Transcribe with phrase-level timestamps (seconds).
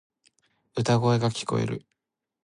[0.75, 1.85] 歌声が聞こえる。